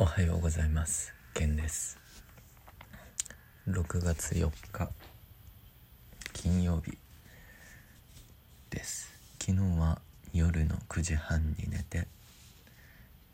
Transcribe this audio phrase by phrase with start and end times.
[0.00, 1.12] おはようございます。
[1.34, 1.98] ケンです。
[3.68, 4.90] 6月4日
[6.32, 6.96] 金曜日
[8.70, 9.10] です。
[9.40, 9.98] 昨日は
[10.32, 12.06] 夜の9時半に寝て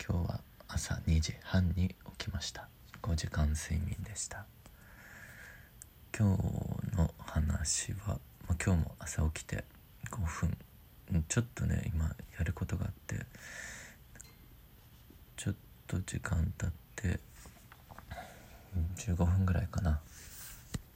[0.03, 2.67] 今日は朝2時半に起きました。
[3.03, 4.47] 5時間睡眠でした。
[6.17, 9.63] 今日の話は、まあ、今日も朝起きて
[10.09, 10.57] 5分。
[11.29, 13.23] ちょっとね今やることがあって
[15.85, 17.19] っと時間経って
[18.97, 19.99] 15分ぐらいかな。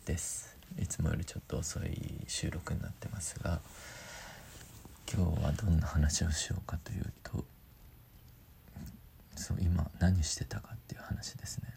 [0.05, 0.57] です。
[0.79, 3.59] いつもよりちょっと遅い収録になってますが
[5.12, 7.43] 今日はどんな話をしようかというと
[9.35, 11.73] そう今何してたかっていう話ですね。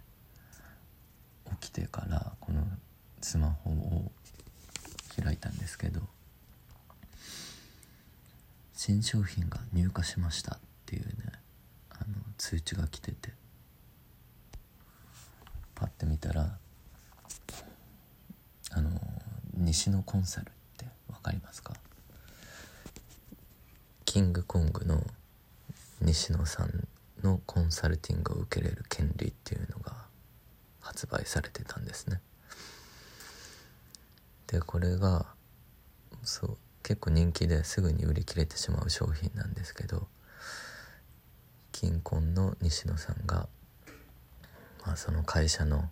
[1.60, 2.64] 起きてからこの
[3.20, 4.10] スマホを
[5.22, 6.00] 開いたんですけど
[8.74, 10.58] 新商品が入荷しました。
[12.42, 13.30] 通知が来てて。
[15.76, 16.58] パッて見たら
[18.72, 18.90] あの
[19.54, 21.72] 西野コンサルって分かりますか？
[24.04, 25.04] キングコングの
[26.00, 26.88] 西野さん
[27.22, 29.94] のコンサルティングを受けれる権利っていうのが
[30.80, 32.20] 発売されてたんですね。
[34.48, 35.26] でこれが
[36.24, 40.08] そう結構人気ですぐに売り切れてしまう商品なんですけど
[41.82, 43.48] 金婚の西野さんが、
[44.86, 45.90] まあ、その会社の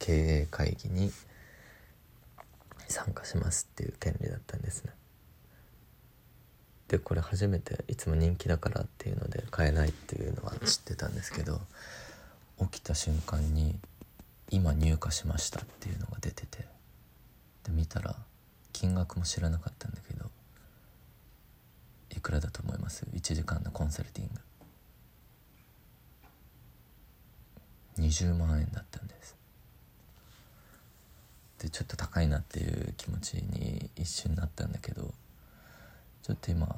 [0.00, 1.12] 経営会議に
[2.88, 4.90] 参加しますっていう権利だったんですね。
[6.88, 11.60] でこれ初めていつも人気だからっていうので買えないっていうのは知ってたんですけど
[12.60, 13.78] 起きた瞬間に
[14.50, 16.66] 「今入荷しました」っていうのが出てて
[17.62, 18.16] で見たら
[18.72, 20.28] 金額も知らなかったんだけど
[22.34, 24.40] らだと思います？1時間のコンサルティング。
[28.02, 29.36] 20万円だったんです。
[31.60, 35.14] でちょっと高いなっていう気持ちに一瞬なったんだけど
[36.22, 36.76] ちょっと今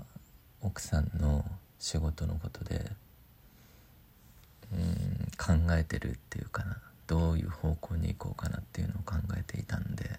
[0.61, 1.44] 奥さんの
[1.78, 2.93] 仕事のことで
[4.73, 6.78] うん考えてるっていうかな。
[7.06, 10.19] どういう方向に行こうかなっていうのを考えていたんで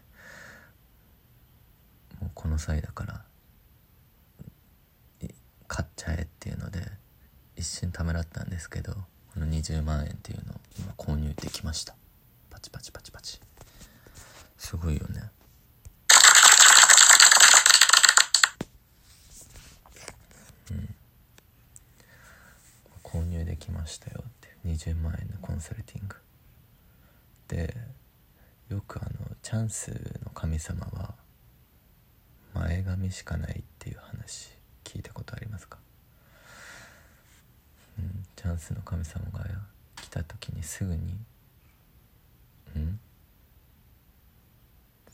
[2.22, 3.22] もうこの際だから
[5.68, 6.80] 買っちゃえっていうので
[7.58, 8.94] 一瞬ためらったんですけど
[9.34, 11.96] この20万円っていうのを今購入できました。
[12.50, 13.40] パチパチパチパチ。
[14.58, 15.30] すごいよね。
[20.72, 20.96] うん。
[23.04, 24.48] 購入できましたよって。
[24.66, 26.16] 20万円のコンサルティング。
[27.48, 27.74] で
[28.70, 29.92] よくあのチャンス
[30.26, 31.16] の神様は
[32.54, 34.50] 前髪しかないっていう話
[34.84, 35.78] 聞いたことありますか、
[37.98, 39.46] うん、チャンスの神様が
[39.96, 41.14] 来た時にすぐに
[42.76, 43.00] 「ん？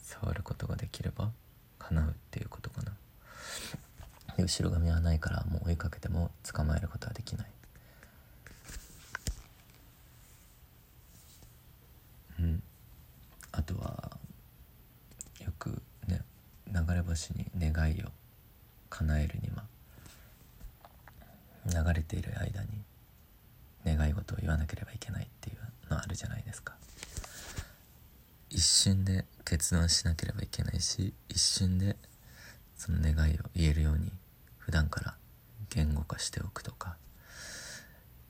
[0.01, 1.31] 触ることができれば
[1.77, 2.93] 叶うっていうことかな。
[4.37, 7.47] 後ろ髪はないからもう追いかけても捕まえることはできない。
[12.39, 12.63] うん。
[13.51, 14.17] あとは
[15.39, 16.21] よくね
[16.67, 18.07] 流れ星に願いを
[18.89, 19.63] 叶えるには
[21.65, 22.69] 流れている間に
[23.85, 26.73] 願い事を言わなければいけないっていうのあるじゃないですか。
[28.53, 31.95] 一瞬で決断しなければいけないし一瞬で
[32.77, 34.11] その願いを言えるように
[34.59, 35.15] 普段から
[35.71, 36.95] 言語化しておくとか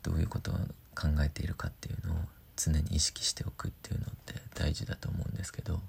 [0.02, 0.56] どういうことを
[0.96, 2.18] 考えているかっていうのを
[2.56, 5.81] 常に意識しておくっていうのって大事だと思うんですけどま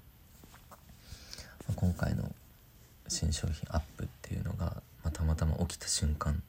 [1.69, 2.29] あ今回の
[3.07, 4.65] 新商品アップっていうのが、
[5.03, 6.41] まあ、たまたま起きた瞬間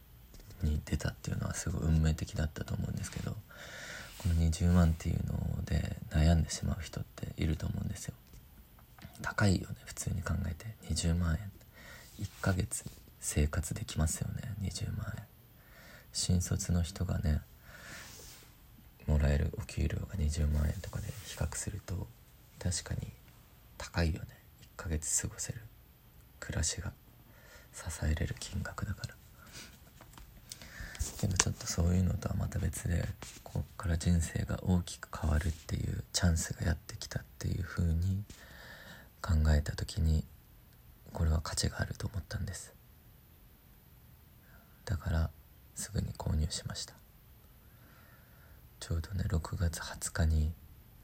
[0.66, 8.14] に出たっていうのはすごい運命的だったと思うんですけどこの20万っていうので悩んでしまう人っていると思うんですよ。
[9.22, 10.66] 高いよね普通に考えて。
[10.92, 11.50] 20万円。
[12.20, 12.84] 1ヶ月
[13.20, 15.22] 生活できますよね20万円。
[16.12, 17.40] 新卒の人がね
[19.06, 22.06] もらえるお給料が20万円とかで比較すると
[22.58, 23.08] 確かに
[23.78, 24.28] 高いよね。
[24.76, 25.60] 1ヶ月過ごせる。
[26.40, 26.92] 暮らしが
[27.72, 29.14] 支えれる金額だから。
[31.16, 33.04] けどちょっとそういうのとはまた別で
[33.42, 38.22] こっから人生が大きく変わるっていうチャンスがやってきたっていう風に
[39.22, 40.24] 考えた時に
[41.12, 42.74] これは価値があると思ったんです。
[44.84, 45.30] だから
[45.74, 46.94] すぐに購入しました。
[48.78, 50.52] ちょうどね6月20日に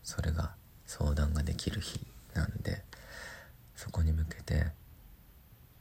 [0.03, 0.55] それが
[0.87, 2.01] 相談ができる日
[2.35, 2.85] なんで
[3.75, 4.67] そこに向けて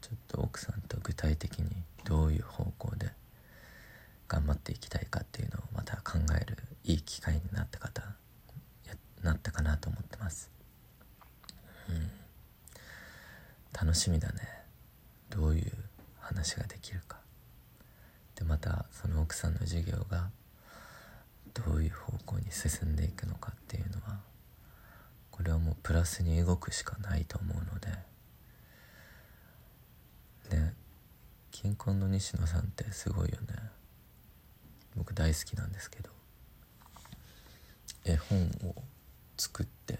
[0.02, 1.70] ちょっと奥さんと具体的に
[2.06, 3.12] どういう方向で
[4.52, 6.02] 頑張っていきたいかっていうのをまた
[6.84, 8.04] いい機会になった方
[9.24, 10.50] なったかなと思ってます。
[11.90, 12.10] うん。
[13.80, 14.42] 楽しみだね。
[15.30, 15.72] どういう
[16.20, 17.18] 話ができるか。
[18.36, 20.32] でまたその奥さんの授業が
[21.54, 24.20] どういう方向に進んでいくのかっていうのは
[25.30, 27.88] これはもうプラスに動くしかないと思うので。
[30.58, 30.74] ね。
[31.52, 33.71] 金婚の西野さんってすごいよね。
[35.02, 36.12] 僕大好きなんですけど
[38.06, 38.76] 絵本を
[39.36, 39.98] 作って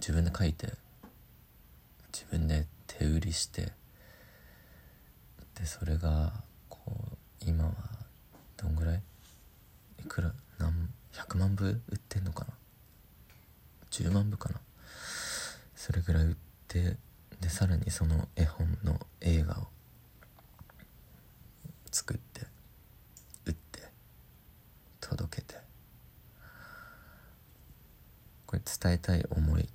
[0.00, 0.72] 自分で書いて
[2.12, 3.70] 自分で手売りして
[5.54, 6.32] でそれが
[6.68, 7.16] こう
[7.46, 7.72] 今は
[8.56, 9.02] どんぐらい？
[10.00, 10.32] いくら？
[10.58, 12.54] 何100万部売ってんのかな
[13.92, 14.56] ？10万部かな？
[15.76, 16.34] それぐらい売っ
[16.66, 16.96] て
[17.40, 19.68] でさらにその絵本の映画を
[21.92, 22.42] 作って
[23.46, 23.80] 売って
[25.00, 25.54] 届けて
[28.48, 29.68] これ伝えたい思い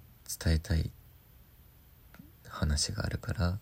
[0.43, 0.89] 伝えたい
[2.49, 3.59] 話があるから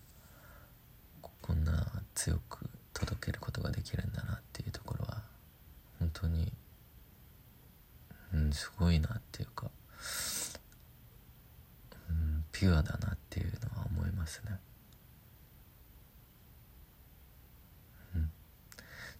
[1.42, 5.22] こんな強く届けることができるんだなっていうところは
[5.98, 6.50] 本当に
[8.32, 9.70] うんすごいなっていうか
[12.08, 14.58] うんピュアだなっていうのは思いますね。
[18.14, 18.30] うん。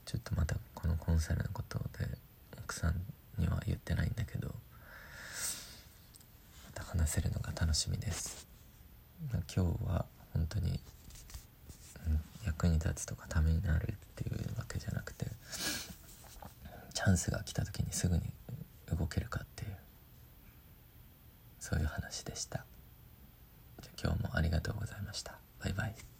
[0.04, 2.08] ちょっとまたこのコンサルのことで
[2.58, 2.94] 奥さん
[3.38, 4.54] には言ってないんだけどま
[6.74, 8.46] た話せるのが楽しみです。
[9.32, 10.04] 今日は
[10.34, 10.78] 本当に、
[12.06, 15.24] うん、役に立つとかためになるっていうわけじゃなくて
[16.92, 18.24] チャンスが来た時にすぐに
[18.94, 19.76] 動けるかっていう
[21.60, 22.66] そういう話でした。
[23.98, 25.38] 今日もありがとうございました。
[25.58, 25.94] バイバイ。